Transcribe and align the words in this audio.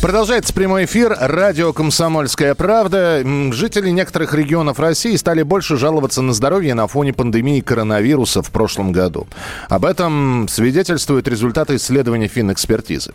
Продолжается 0.00 0.54
прямой 0.54 0.84
эфир. 0.84 1.16
Радио 1.18 1.72
«Комсомольская 1.72 2.54
правда». 2.54 3.20
Жители 3.50 3.90
некоторых 3.90 4.32
регионов 4.32 4.78
России 4.78 5.16
стали 5.16 5.42
больше 5.42 5.76
жаловаться 5.76 6.22
на 6.22 6.32
здоровье 6.32 6.74
на 6.74 6.86
фоне 6.86 7.12
пандемии 7.12 7.60
коронавируса 7.60 8.40
в 8.40 8.50
прошлом 8.52 8.92
году. 8.92 9.26
Об 9.68 9.84
этом 9.84 10.46
свидетельствуют 10.48 11.26
результаты 11.26 11.76
исследования 11.76 12.28
финэкспертизы. 12.28 13.12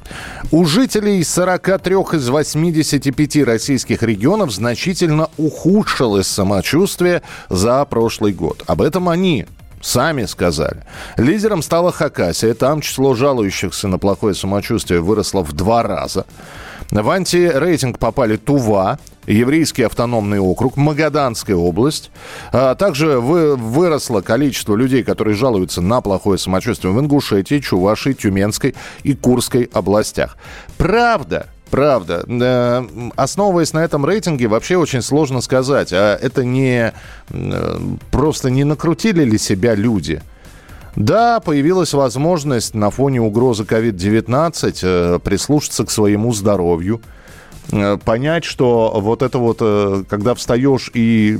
У 0.51 0.65
жителей 0.65 1.23
43 1.23 1.95
из 1.95 2.27
85 2.27 3.37
российских 3.45 4.03
регионов 4.03 4.51
значительно 4.51 5.29
ухудшилось 5.37 6.27
самочувствие 6.27 7.21
за 7.49 7.85
прошлый 7.85 8.33
год. 8.33 8.61
Об 8.67 8.81
этом 8.81 9.07
они 9.07 9.45
Сами 9.83 10.23
сказали. 10.23 10.81
Лидером 11.17 11.61
стала 11.61 11.91
Хакасия. 11.91 12.53
Там 12.53 12.79
число 12.79 13.13
жалующихся 13.15 13.89
на 13.89 13.99
плохое 13.99 14.33
самочувствие 14.33 15.01
выросло 15.01 15.43
в 15.43 15.51
два 15.51 15.83
раза. 15.83 16.25
В 16.89 17.09
антирейтинг 17.09 17.99
попали 17.99 18.37
Тува, 18.37 18.97
Еврейский 19.27 19.83
автономный 19.83 20.39
округ, 20.39 20.77
Магаданская 20.77 21.57
область. 21.57 22.11
А 22.53 22.75
также 22.75 23.19
вы, 23.19 23.57
выросло 23.57 24.21
количество 24.21 24.75
людей, 24.75 25.03
которые 25.03 25.35
жалуются 25.35 25.81
на 25.81 25.99
плохое 25.99 26.37
самочувствие 26.37 26.93
в 26.93 26.99
Ингушетии, 26.99 27.59
Чувашии, 27.59 28.13
Тюменской 28.13 28.75
и 29.03 29.13
Курской 29.13 29.69
областях. 29.73 30.37
Правда, 30.77 31.47
Правда. 31.73 32.23
Э, 32.27 32.83
Основываясь 33.15 33.73
на 33.73 33.79
этом 33.79 34.05
рейтинге, 34.05 34.47
вообще 34.47 34.77
очень 34.77 35.01
сложно 35.01 35.41
сказать, 35.41 35.91
а 35.91 36.15
это 36.21 36.45
не 36.45 36.93
э, 37.31 37.79
просто 38.11 38.51
не 38.51 38.63
накрутили 38.63 39.23
ли 39.23 39.39
себя 39.39 39.73
люди? 39.73 40.21
Да, 40.95 41.39
появилась 41.39 41.93
возможность 41.93 42.75
на 42.75 42.91
фоне 42.91 43.21
угрозы 43.21 43.63
COVID-19 43.63 44.79
э, 44.83 45.19
прислушаться 45.23 45.83
к 45.83 45.89
своему 45.89 46.31
здоровью, 46.31 47.01
понять, 48.05 48.43
что 48.43 48.93
вот 48.99 49.23
это 49.23 49.39
вот, 49.39 49.57
когда 50.07 50.35
встаешь 50.35 50.91
и 50.93 51.39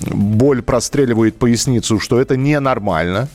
боль 0.00 0.62
простреливает 0.62 1.36
поясницу, 1.36 2.00
что 2.00 2.20
это 2.20 2.36
ненормально. 2.36 3.28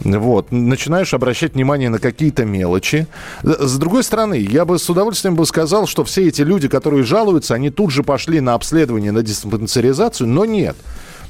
Вот. 0.00 0.52
Начинаешь 0.52 1.14
обращать 1.14 1.54
внимание 1.54 1.88
на 1.88 1.98
какие-то 1.98 2.44
мелочи. 2.44 3.06
С 3.42 3.78
другой 3.78 4.04
стороны, 4.04 4.34
я 4.34 4.64
бы 4.64 4.78
с 4.78 4.88
удовольствием 4.88 5.36
бы 5.36 5.46
сказал, 5.46 5.86
что 5.86 6.04
все 6.04 6.28
эти 6.28 6.42
люди, 6.42 6.68
которые 6.68 7.04
жалуются, 7.04 7.54
они 7.54 7.70
тут 7.70 7.90
же 7.90 8.02
пошли 8.02 8.40
на 8.40 8.54
обследование, 8.54 9.12
на 9.12 9.22
диспансеризацию, 9.22 10.28
но 10.28 10.44
нет. 10.44 10.76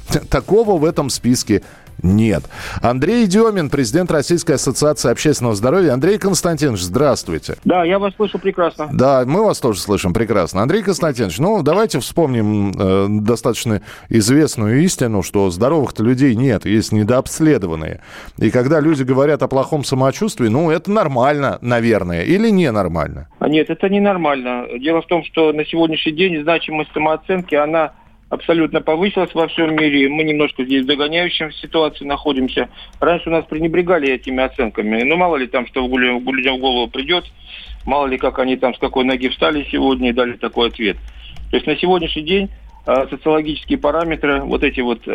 Такого 0.29 0.77
в 0.77 0.85
этом 0.85 1.09
списке 1.09 1.63
нет. 2.03 2.43
Андрей 2.81 3.25
Демин, 3.25 3.69
президент 3.69 4.11
Российской 4.11 4.53
ассоциации 4.53 5.11
общественного 5.11 5.55
здоровья. 5.55 5.93
Андрей 5.93 6.17
Константинович, 6.17 6.81
здравствуйте. 6.81 7.55
Да, 7.65 7.83
я 7.83 7.97
вас 7.99 8.13
слышу 8.15 8.39
прекрасно. 8.39 8.89
Да, 8.91 9.23
мы 9.25 9.43
вас 9.43 9.59
тоже 9.59 9.79
слышим 9.79 10.13
прекрасно. 10.13 10.61
Андрей 10.61 10.83
Константинович, 10.83 11.39
ну 11.39 11.63
давайте 11.63 11.99
вспомним 11.99 12.71
э, 12.71 13.07
достаточно 13.21 13.81
известную 14.09 14.83
истину, 14.83 15.23
что 15.23 15.49
здоровых-то 15.49 16.03
людей 16.03 16.35
нет, 16.35 16.65
есть 16.65 16.91
недообследованные. 16.91 18.01
И 18.37 18.51
когда 18.51 18.79
люди 18.79 19.03
говорят 19.03 19.41
о 19.41 19.47
плохом 19.47 19.83
самочувствии, 19.83 20.49
ну 20.49 20.69
это 20.69 20.91
нормально, 20.91 21.57
наверное, 21.61 22.23
или 22.23 22.49
ненормально? 22.49 23.27
А 23.39 23.49
Нет, 23.49 23.69
это 23.69 23.89
ненормально. 23.89 24.67
Дело 24.79 25.01
в 25.01 25.07
том, 25.07 25.23
что 25.23 25.51
на 25.51 25.65
сегодняшний 25.65 26.11
день 26.11 26.43
значимость 26.43 26.91
самооценки, 26.93 27.55
она 27.55 27.93
абсолютно 28.29 28.81
повысилась 28.81 29.33
во 29.33 29.47
всем 29.47 29.75
мире. 29.75 30.09
Мы 30.09 30.23
немножко 30.23 30.63
здесь 30.63 30.83
в 30.83 30.87
догоняющей 30.87 31.51
ситуации 31.53 32.05
находимся. 32.05 32.69
Раньше 32.99 33.29
у 33.29 33.31
нас 33.31 33.45
пренебрегали 33.45 34.09
этими 34.11 34.43
оценками. 34.43 35.03
Ну, 35.03 35.15
мало 35.15 35.37
ли 35.37 35.47
там, 35.47 35.65
что 35.67 35.87
в 35.87 35.97
людям 35.97 36.57
в 36.57 36.59
голову 36.59 36.87
придет, 36.89 37.25
мало 37.85 38.07
ли 38.07 38.17
как 38.17 38.39
они 38.39 38.57
там 38.57 38.73
с 38.73 38.79
какой 38.79 39.05
ноги 39.05 39.29
встали 39.29 39.65
сегодня 39.71 40.09
и 40.09 40.13
дали 40.13 40.33
такой 40.33 40.69
ответ. 40.69 40.97
То 41.51 41.55
есть 41.55 41.67
на 41.67 41.77
сегодняшний 41.77 42.23
день 42.23 42.49
э, 42.85 43.07
социологические 43.09 43.77
параметры, 43.77 44.41
вот 44.41 44.63
эти 44.63 44.81
вот 44.81 45.07
э, 45.07 45.11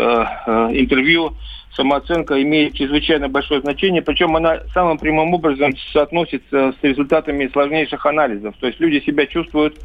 интервью, 0.73 1.35
самооценка 1.77 2.41
имеет 2.43 2.75
чрезвычайно 2.75 3.29
большое 3.29 3.61
значение, 3.61 4.03
причем 4.03 4.37
она 4.37 4.61
самым 4.73 4.99
прямым 4.99 5.35
образом 5.35 5.73
соотносится 5.93 6.73
с 6.73 6.83
результатами 6.83 7.49
сложнейших 7.49 8.05
анализов. 8.07 8.55
То 8.59 8.67
есть 8.67 8.81
люди 8.81 9.05
себя 9.05 9.27
чувствуют 9.27 9.79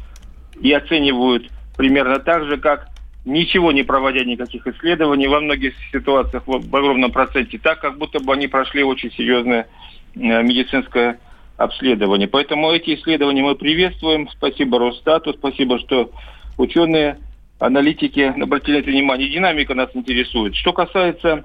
и 0.60 0.72
оценивают 0.72 1.50
примерно 1.76 2.18
так 2.18 2.44
же, 2.44 2.56
как 2.56 2.88
ничего 3.28 3.72
не 3.72 3.82
проводя 3.82 4.24
никаких 4.24 4.66
исследований, 4.66 5.28
во 5.28 5.40
многих 5.40 5.74
ситуациях 5.92 6.44
в 6.46 6.76
огромном 6.76 7.12
проценте, 7.12 7.58
так 7.58 7.80
как 7.80 7.98
будто 7.98 8.20
бы 8.20 8.32
они 8.32 8.48
прошли 8.48 8.82
очень 8.82 9.12
серьезное 9.12 9.68
э, 10.14 10.42
медицинское 10.42 11.18
обследование. 11.56 12.28
Поэтому 12.28 12.70
эти 12.72 12.94
исследования 12.94 13.42
мы 13.42 13.54
приветствуем. 13.54 14.28
Спасибо 14.30 14.78
Росстату, 14.78 15.34
спасибо, 15.34 15.78
что 15.78 16.10
ученые, 16.56 17.18
аналитики 17.58 18.20
обратили 18.20 18.80
внимание. 18.80 19.28
Динамика 19.28 19.74
нас 19.74 19.90
интересует. 19.94 20.54
Что 20.54 20.72
касается 20.72 21.44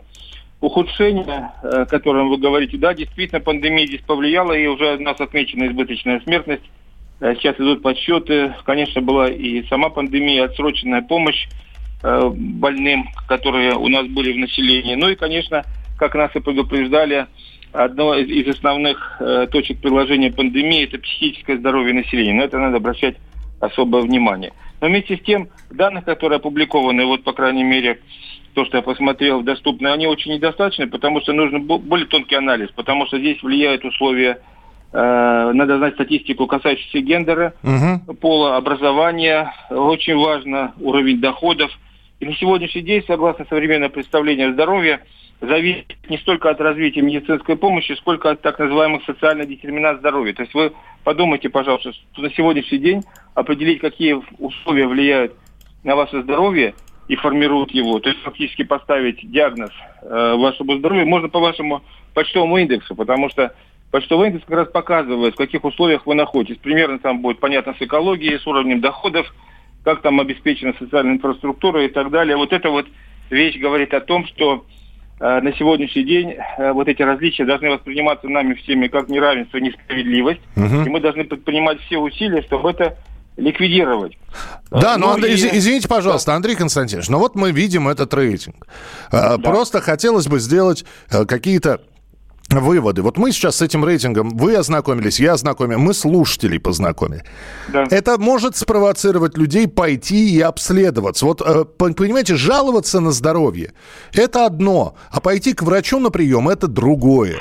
ухудшения, 0.61 1.51
э, 1.61 1.67
о 1.67 1.85
котором 1.85 2.29
вы 2.29 2.37
говорите, 2.37 2.77
да, 2.77 2.93
действительно, 2.93 3.41
пандемия 3.41 3.85
здесь 3.85 4.01
повлияла, 4.01 4.53
и 4.53 4.65
уже 4.67 4.95
у 4.95 5.01
нас 5.01 5.19
отмечена 5.19 5.67
избыточная 5.67 6.21
смертность. 6.21 6.63
Э, 7.19 7.35
Сейчас 7.35 7.55
идут 7.57 7.81
подсчеты. 7.81 8.53
Конечно, 8.63 9.01
была 9.01 9.29
и 9.29 9.63
сама 9.67 9.89
пандемия, 9.89 10.45
отсроченная 10.45 11.01
помощь 11.01 11.47
больным, 12.03 13.09
которые 13.27 13.75
у 13.75 13.87
нас 13.87 14.05
были 14.07 14.33
в 14.33 14.37
населении. 14.37 14.95
Ну 14.95 15.09
и, 15.09 15.15
конечно, 15.15 15.65
как 15.95 16.15
нас 16.15 16.35
и 16.35 16.39
предупреждали, 16.39 17.27
одно 17.71 18.13
из, 18.15 18.47
основных 18.47 19.17
э, 19.19 19.47
точек 19.51 19.79
приложения 19.79 20.31
пандемии– 20.31 20.83
это 20.85 20.99
психическое 20.99 21.57
здоровье 21.57 21.93
населения. 21.93 22.33
На 22.33 22.41
это 22.43 22.59
надо 22.59 22.77
обращать 22.77 23.15
особое 23.59 24.01
внимание. 24.01 24.53
Но 24.81 24.87
вместе 24.87 25.15
с 25.17 25.21
тем, 25.21 25.49
данных, 25.71 26.03
которые 26.05 26.37
опубликованы, 26.37 27.05
вот, 27.05 27.23
по 27.23 27.31
крайней 27.31 27.63
мере, 27.63 27.99
то, 28.53 28.65
что 28.65 28.77
я 28.77 28.83
посмотрел, 28.83 29.41
доступны, 29.41 29.87
они 29.87 30.05
очень 30.05 30.33
недостаточны, 30.33 30.87
потому 30.87 31.21
что 31.21 31.33
нужен 31.33 31.63
бо- 31.63 31.79
более 31.79 32.05
тонкий 32.05 32.35
анализ, 32.35 32.69
потому 32.75 33.07
что 33.07 33.17
здесь 33.17 33.41
влияют 33.41 33.83
условия, 33.85 34.39
э, 34.91 35.51
надо 35.53 35.77
знать 35.77 35.95
статистику, 35.95 36.45
касающуюся 36.45 36.99
гендера, 36.99 37.53
Мгм. 37.63 38.17
пола, 38.17 38.57
образования. 38.57 39.53
Очень 39.71 40.17
важно 40.17 40.73
уровень 40.79 41.19
доходов. 41.19 41.71
И 42.23 42.25
на 42.25 42.33
сегодняшний 42.35 42.83
день, 42.83 43.03
согласно 43.05 43.45
современному 43.49 43.91
представлению 43.91 44.51
о 44.51 44.53
здоровье, 44.53 45.01
зависит 45.41 45.87
не 46.07 46.17
столько 46.19 46.49
от 46.49 46.61
развития 46.61 47.01
медицинской 47.01 47.57
помощи, 47.57 47.91
сколько 47.97 48.29
от 48.29 48.41
так 48.41 48.59
называемых 48.59 49.03
социальных 49.03 49.49
детерминат 49.49 49.99
здоровья. 49.99 50.31
То 50.31 50.43
есть 50.43 50.53
вы 50.53 50.71
подумайте, 51.03 51.49
пожалуйста, 51.49 51.91
что 51.91 52.21
на 52.21 52.29
сегодняшний 52.29 52.77
день 52.77 53.03
определить, 53.33 53.81
какие 53.81 54.21
условия 54.39 54.87
влияют 54.87 55.33
на 55.83 55.97
ваше 55.97 56.21
здоровье 56.21 56.75
и 57.09 57.17
формируют 57.17 57.71
его, 57.71 57.99
то 57.99 58.07
есть 58.07 58.21
фактически 58.21 58.63
поставить 58.63 59.29
диагноз 59.29 59.71
э, 60.01 60.35
вашему 60.37 60.77
здоровью, 60.77 61.05
можно 61.05 61.27
по 61.27 61.41
вашему 61.41 61.81
почтовому 62.13 62.57
индексу, 62.57 62.95
потому 62.95 63.29
что 63.31 63.53
почтовый 63.91 64.29
индекс 64.29 64.45
как 64.45 64.59
раз 64.59 64.67
показывает, 64.69 65.33
в 65.33 65.37
каких 65.37 65.65
условиях 65.65 66.05
вы 66.05 66.15
находитесь. 66.15 66.61
Примерно 66.61 66.99
там 66.99 67.21
будет 67.21 67.41
понятно 67.41 67.75
с 67.77 67.81
экологией, 67.81 68.39
с 68.39 68.47
уровнем 68.47 68.79
доходов, 68.79 69.33
как 69.83 70.01
там 70.01 70.19
обеспечена 70.19 70.73
социальная 70.79 71.13
инфраструктура 71.15 71.83
и 71.85 71.89
так 71.89 72.09
далее. 72.09 72.37
Вот 72.37 72.53
эта 72.53 72.69
вот 72.69 72.85
вещь 73.29 73.59
говорит 73.59 73.93
о 73.93 73.99
том, 73.99 74.25
что 74.27 74.65
э, 75.19 75.41
на 75.41 75.53
сегодняшний 75.57 76.03
день 76.03 76.35
э, 76.57 76.71
вот 76.71 76.87
эти 76.87 77.01
различия 77.01 77.45
должны 77.45 77.69
восприниматься 77.69 78.27
нами 78.29 78.53
всеми 78.55 78.87
как 78.87 79.09
неравенство, 79.09 79.57
несправедливость. 79.57 80.41
Мгм. 80.55 80.85
И 80.85 80.89
мы 80.89 80.99
должны 81.01 81.25
предпринимать 81.25 81.79
все 81.81 81.97
усилия, 81.97 82.41
чтобы 82.43 82.71
это 82.71 82.97
ликвидировать. 83.37 84.17
Да, 84.71 84.95
Э, 84.95 84.97
ну, 84.97 85.09
Андрей, 85.09 85.33
и- 85.33 85.35
изв- 85.35 85.49
извините, 85.53 85.87
пожалуйста, 85.87 86.33
Андрей 86.35 86.55
Константинович, 86.55 87.09
ну 87.09 87.17
вот 87.19 87.35
мы 87.35 87.51
видим 87.51 87.87
этот 87.87 88.13
рейтинг. 88.13 88.67
А, 89.11 89.37
Просто 89.37 89.81
хотелось 89.81 90.27
бы 90.27 90.39
сделать 90.39 90.85
э, 91.11 91.25
какие-то 91.25 91.81
выводы. 92.59 93.01
Вот 93.01 93.17
мы 93.17 93.31
сейчас 93.31 93.57
с 93.57 93.61
этим 93.61 93.85
рейтингом, 93.85 94.29
вы 94.29 94.55
ознакомились, 94.55 95.19
я 95.19 95.33
ознакомил, 95.33 95.79
мы 95.79 95.93
слушателей 95.93 96.59
познакомили. 96.59 97.23
Да. 97.71 97.85
Это 97.89 98.17
может 98.17 98.55
спровоцировать 98.55 99.37
людей 99.37 99.67
пойти 99.67 100.35
и 100.35 100.41
обследоваться. 100.41 101.25
Вот, 101.25 101.41
э, 101.41 101.65
по- 101.65 101.93
понимаете, 101.93 102.35
жаловаться 102.35 102.99
на 102.99 103.11
здоровье– 103.11 103.73
это 104.13 104.45
одно, 104.45 104.95
а 105.11 105.19
пойти 105.21 105.53
к 105.53 105.63
врачу 105.63 105.99
на 105.99 106.09
прием– 106.09 106.49
это 106.49 106.67
другое. 106.67 107.37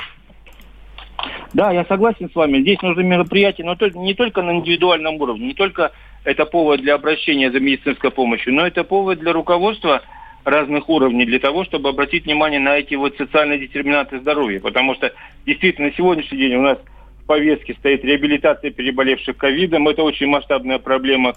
Да, 1.53 1.71
я 1.71 1.85
согласен 1.85 2.29
с 2.31 2.35
вами. 2.35 2.61
Здесь 2.61 2.81
нужны 2.81 3.03
мероприятия, 3.03 3.63
но 3.63 3.75
не 3.95 4.13
только 4.13 4.41
на 4.41 4.57
индивидуальном 4.57 5.15
уровне, 5.21 5.47
не 5.47 5.53
только 5.53 5.91
это 6.23 6.45
повод 6.45 6.81
для 6.81 6.95
обращения 6.95 7.51
за 7.51 7.59
медицинской 7.59 8.11
помощью, 8.11 8.53
но 8.53 8.65
это 8.65 8.83
повод 8.83 9.19
для 9.19 9.33
руководства 9.33 10.01
разных 10.45 10.89
уровней 10.89 11.25
для 11.25 11.39
того, 11.39 11.63
чтобы 11.63 11.89
обратить 11.89 12.25
внимание 12.25 12.59
на 12.59 12.77
эти 12.77 12.95
вот 12.95 13.15
социальные 13.17 13.59
детерминанты 13.59 14.19
здоровья. 14.19 14.59
Потому 14.59 14.95
что 14.95 15.13
действительно 15.45 15.87
на 15.87 15.93
сегодняшний 15.93 16.37
день 16.37 16.55
у 16.55 16.61
нас 16.61 16.77
в 17.23 17.25
повестке 17.25 17.73
стоит 17.73 18.03
реабилитация 18.03 18.71
переболевших 18.71 19.37
ковидом. 19.37 19.87
Это 19.87 20.03
очень 20.03 20.27
масштабная 20.27 20.79
проблема, 20.79 21.35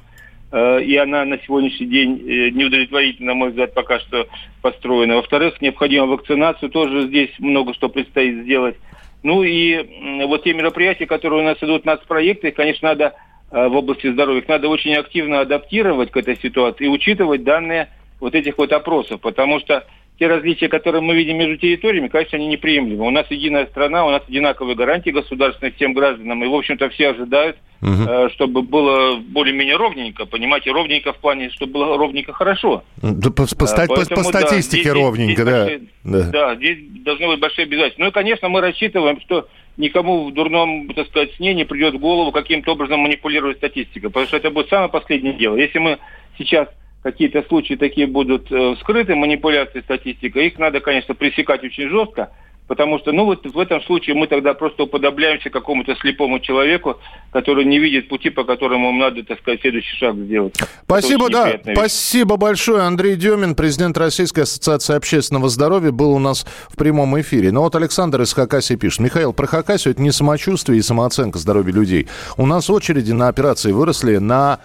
э, 0.51 0.83
и 0.83 0.97
она 0.97 1.25
на 1.25 1.39
сегодняшний 1.39 1.87
день 1.87 2.21
э, 2.21 2.51
неудовлетворительно, 2.51 3.29
на 3.29 3.35
мой 3.35 3.51
взгляд, 3.51 3.75
пока 3.75 4.01
что 4.01 4.27
построена. 4.63 5.17
Во-вторых, 5.17 5.61
необходима 5.61 6.07
вакцинацию, 6.07 6.71
тоже 6.71 7.07
здесь 7.07 7.31
много 7.39 7.73
что 7.75 7.89
предстоит 7.89 8.43
сделать. 8.43 8.77
Ну 9.23 9.43
и 9.43 10.25
вот 10.27 10.45
те 10.45 10.55
мероприятия, 10.55 11.07
которые 11.07 11.43
у 11.43 11.45
нас 11.45 11.59
идут 11.61 11.83
в 11.83 11.87
нацпроекты, 11.87 12.51
конечно, 12.51 12.89
надо 12.89 13.15
э, 13.51 13.69
в 13.69 13.77
области 13.77 14.11
здоровья, 14.11 14.41
их 14.41 14.49
надо 14.49 14.69
очень 14.69 14.95
активно 14.95 15.41
адаптировать 15.41 16.11
к 16.11 16.17
этой 16.17 16.37
ситуации 16.37 16.85
и 16.85 16.89
учитывать 16.89 17.45
данные 17.45 17.89
вот 18.21 18.35
этих 18.35 18.59
вот 18.59 18.73
опросов, 18.73 19.21
потому 19.21 19.61
что 19.61 19.85
те 20.19 20.29
различия, 20.29 20.69
которые 20.69 21.03
мы 21.03 21.15
видим 21.15 21.37
между 21.37 21.59
территориями, 21.59 22.09
конечно, 22.09 22.39
они 22.39 22.47
неприемлемы. 22.47 23.07
У 23.07 23.11
нас 23.11 23.27
единая 23.31 23.67
страна, 23.67 24.07
у 24.07 24.11
нас 24.11 24.23
одинаковые 24.27 24.75
гарантии 24.75 25.11
государственные 25.11 25.73
всем 25.73 25.93
гражданам, 25.93 26.43
и, 26.43 26.49
в 26.49 26.55
общем-то, 26.55 26.89
все 26.89 27.11
ожидают, 27.11 27.59
угу. 27.83 28.31
чтобы 28.35 28.63
было 28.63 29.17
более-менее 29.17 29.77
ровненько, 29.77 30.25
понимаете, 30.25 30.73
ровненько 30.73 31.13
в 31.13 31.19
плане, 31.19 31.51
чтобы 31.51 31.75
было 31.75 31.99
ровненько 31.99 32.33
хорошо. 32.33 32.83
Да, 33.03 33.31
по, 33.31 33.45
по, 33.45 33.67
Поэтому, 33.77 34.07
по, 34.09 34.15
по 34.15 34.23
статистике 34.23 34.85
да, 34.85 34.91
здесь, 34.91 35.03
ровненько, 35.03 35.43
здесь, 35.43 35.45
да. 35.45 35.65
Большие, 35.65 35.81
да. 36.05 36.31
Да, 36.31 36.55
здесь 36.57 36.79
должны 37.05 37.27
быть 37.27 37.41
большие 37.41 37.65
обязательства. 37.65 38.03
Ну 38.03 38.09
и, 38.09 38.13
конечно, 38.13 38.49
мы 38.49 38.61
рассчитываем, 38.63 39.21
что 39.21 39.49
никому 39.77 40.31
в 40.31 40.33
дурном, 40.33 40.89
так 40.95 41.09
сказать, 41.09 41.35
сне 41.35 41.53
не 41.53 41.65
придет 41.65 41.95
в 41.95 41.99
голову 41.99 42.33
каким-то 42.33 42.73
образом 42.73 43.01
манипулировать 43.01 43.59
статистикой, 43.59 44.09
потому 44.09 44.27
что 44.27 44.39
это 44.39 44.51
будет 44.51 44.71
самое 44.71 44.89
последнее 44.89 45.35
дело. 45.35 45.57
Если 45.57 45.79
мы 45.79 45.99
сейчас 46.39 46.69
какие-то 47.07 47.45
случаи 47.47 47.75
такие 47.75 48.09
будут 48.09 48.51
э, 48.51 48.75
вскрыты, 48.75 49.15
манипуляции 49.15 49.81
статистикой, 49.81 50.49
их 50.49 50.59
надо, 50.59 50.81
конечно, 50.81 51.15
пресекать 51.15 51.63
очень 51.63 51.89
жестко, 51.89 52.31
потому 52.67 52.99
что, 52.99 53.13
ну 53.13 53.27
вот 53.27 53.47
в 53.47 53.59
этом 53.61 53.81
случае 53.83 54.17
мы 54.17 54.27
тогда 54.27 54.55
просто 54.55 54.83
уподобляемся 54.83 55.49
какому-то 55.49 55.95
слепому 56.01 56.41
человеку, 56.41 56.97
который 57.31 57.65
не 57.65 57.79
видит 57.79 58.09
пути, 58.09 58.31
по 58.31 58.43
которому 58.43 58.89
ему 58.89 58.99
надо, 58.99 59.23
так 59.23 59.39
сказать, 59.39 59.61
следующий 59.61 59.97
шаг 59.97 60.17
сделать. 60.17 60.57
Спасибо, 60.83 61.31
да, 61.31 61.53
вещь. 61.53 61.77
спасибо 61.77 62.37
большое. 62.37 62.83
Андрей 62.83 63.15
Демин, 63.15 63.55
президент 63.55 63.97
Российской 63.97 64.41
ассоциации 64.41 64.97
общественного 64.97 65.49
здоровья, 65.49 65.93
был 65.93 66.11
у 66.11 66.19
нас 66.19 66.45
в 66.69 66.77
прямом 66.77 67.21
эфире. 67.21 67.53
Но 67.53 67.63
вот 67.63 67.77
Александр 67.77 68.23
из 68.23 68.33
Хакасии 68.33 68.75
пишет. 68.75 68.99
Михаил, 68.99 69.33
про 69.33 69.47
Хакасию 69.47 69.93
это 69.93 70.03
не 70.03 70.11
самочувствие 70.11 70.81
и 70.81 70.83
самооценка 70.83 71.39
здоровья 71.39 71.73
людей. 71.73 72.09
У 72.37 72.47
нас 72.47 72.69
очереди 72.69 73.13
на 73.13 73.29
операции 73.29 73.71
выросли 73.71 74.17
на 74.17 74.59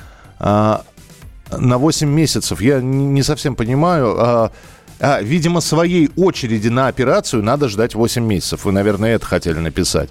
а, 0.44 0.82
на 1.58 1.78
8 1.78 2.10
месяцев. 2.10 2.62
Я 2.62 2.82
не 2.82 3.24
совсем 3.24 3.56
понимаю. 3.56 4.16
А, 4.18 4.52
а, 5.00 5.22
видимо, 5.22 5.62
своей 5.62 6.10
очереди 6.16 6.68
на 6.70 6.88
операцию 6.88 7.44
надо 7.44 7.70
ждать 7.70 7.96
8 7.96 8.24
месяцев. 8.24 8.66
Вы, 8.66 8.72
наверное, 8.72 9.16
это 9.16 9.26
хотели 9.26 9.60
написать. 9.60 10.10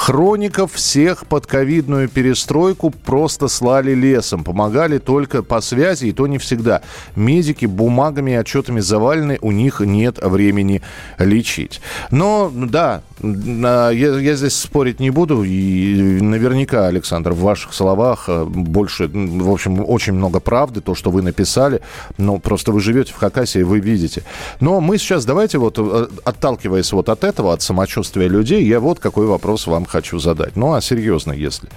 Хроников 0.00 0.72
всех 0.72 1.26
под 1.26 1.46
ковидную 1.46 2.08
перестройку 2.08 2.88
просто 2.88 3.48
слали 3.48 3.92
лесом. 3.92 4.44
Помогали 4.44 4.96
только 4.96 5.42
по 5.42 5.60
связи, 5.60 6.06
и 6.06 6.12
то 6.12 6.26
не 6.26 6.38
всегда. 6.38 6.80
Медики 7.16 7.66
бумагами 7.66 8.30
и 8.30 8.34
отчетами 8.34 8.80
завалены, 8.80 9.36
у 9.42 9.52
них 9.52 9.80
нет 9.80 10.16
времени 10.22 10.80
лечить. 11.18 11.82
Но, 12.10 12.50
да, 12.50 13.02
а, 13.22 13.90
я, 13.90 14.18
я 14.18 14.36
здесь 14.36 14.56
спорить 14.56 15.00
не 15.00 15.10
буду. 15.10 15.42
И 15.44 16.20
наверняка, 16.22 16.86
Александр, 16.86 17.32
в 17.32 17.40
ваших 17.40 17.74
словах 17.74 18.24
а, 18.28 18.46
больше, 18.46 19.06
в 19.06 19.50
общем, 19.50 19.84
очень 19.86 20.14
много 20.14 20.40
правды, 20.40 20.80
то, 20.80 20.94
что 20.94 21.10
вы 21.10 21.20
написали. 21.20 21.82
Но 22.16 22.38
просто 22.38 22.72
вы 22.72 22.80
живете 22.80 23.12
в 23.12 23.16
Хакасии, 23.16 23.62
вы 23.62 23.80
видите. 23.80 24.22
Но 24.60 24.80
мы 24.80 24.96
сейчас, 24.96 25.26
давайте 25.26 25.58
вот, 25.58 25.78
э, 25.78 26.06
отталкиваясь 26.24 26.90
вот 26.92 27.10
от 27.10 27.22
этого, 27.22 27.52
от 27.52 27.60
самочувствия 27.60 28.28
людей, 28.28 28.64
я 28.64 28.80
вот 28.80 28.98
какой 28.98 29.26
вопрос 29.26 29.66
вам 29.66 29.84
хочу 29.90 30.18
задать. 30.18 30.56
Ну, 30.56 30.72
а 30.72 30.80
серьезно, 30.80 31.32
если... 31.32 31.68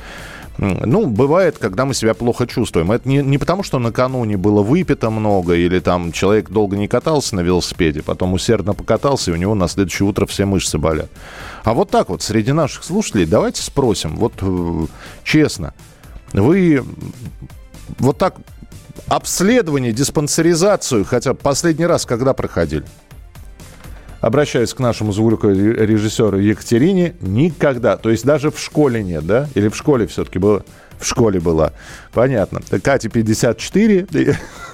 Ну, 0.59 1.07
бывает, 1.07 1.57
когда 1.57 1.83
мы 1.85 1.95
себя 1.95 2.13
плохо 2.13 2.45
чувствуем. 2.45 2.91
Это 2.91 3.09
не, 3.09 3.17
не 3.23 3.39
потому, 3.39 3.63
что 3.63 3.79
накануне 3.79 4.37
было 4.37 4.61
выпито 4.61 5.09
много, 5.09 5.55
или 5.55 5.79
там 5.79 6.11
человек 6.11 6.49
долго 6.51 6.77
не 6.77 6.87
катался 6.87 7.35
на 7.35 7.41
велосипеде, 7.41 8.03
потом 8.03 8.33
усердно 8.33 8.75
покатался, 8.75 9.31
и 9.31 9.33
у 9.33 9.37
него 9.37 9.55
на 9.55 9.67
следующее 9.67 10.07
утро 10.07 10.27
все 10.27 10.45
мышцы 10.45 10.77
болят. 10.77 11.09
А 11.63 11.73
вот 11.73 11.89
так 11.89 12.09
вот, 12.09 12.21
среди 12.21 12.51
наших 12.51 12.83
слушателей, 12.83 13.25
давайте 13.25 13.63
спросим, 13.63 14.15
вот 14.15 14.33
э, 14.41 14.85
честно, 15.23 15.73
вы 16.33 16.83
вот 17.97 18.19
так 18.19 18.35
обследование, 19.07 19.91
диспансеризацию, 19.91 21.03
хотя 21.03 21.33
последний 21.33 21.87
раз 21.87 22.05
когда 22.05 22.33
проходили? 22.33 22.85
Обращаюсь 24.23 24.73
к 24.73 24.79
нашему 24.79 25.11
звукорежиссеру 25.11 26.39
Екатерине, 26.39 27.13
никогда, 27.19 27.97
то 27.97 28.09
есть 28.09 28.23
даже 28.23 28.51
в 28.51 28.59
школе 28.59 29.03
нет, 29.03 29.25
да? 29.27 29.49
Или 29.53 29.67
в 29.67 29.75
школе 29.75 30.07
все-таки 30.07 30.39
было? 30.39 30.63
В 30.97 31.05
школе 31.05 31.41
была. 31.41 31.73
Понятно. 32.13 32.61
Кате 32.81 33.09
54. 33.09 34.07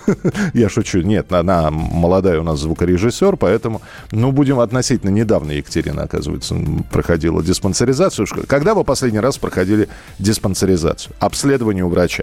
Я 0.54 0.70
шучу. 0.70 1.02
Нет, 1.02 1.34
она 1.34 1.72
молодая 1.72 2.40
у 2.40 2.44
нас 2.44 2.60
звукорежиссер, 2.60 3.38
поэтому, 3.38 3.82
ну, 4.12 4.32
будем 4.32 4.60
относительно 4.60 5.10
недавно 5.10 5.52
Екатерина, 5.52 6.04
оказывается, 6.04 6.56
проходила 6.92 7.42
диспансеризацию. 7.42 8.28
Когда 8.48 8.76
вы 8.76 8.84
последний 8.84 9.20
раз 9.20 9.40
проходили 9.40 9.90
диспансеризацию? 10.20 11.16
Обследование 11.20 11.84
у 11.84 11.90
врача. 11.90 12.18